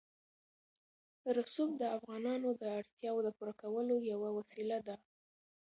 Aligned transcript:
رسوب 1.37 1.69
د 1.77 1.83
افغانانو 1.97 2.49
د 2.61 2.63
اړتیاوو 2.79 3.25
د 3.25 3.29
پوره 3.37 3.53
کولو 3.61 3.95
یوه 4.11 4.29
وسیله 4.37 4.77
ده. 4.87 4.95